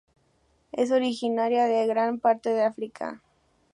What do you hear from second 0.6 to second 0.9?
Es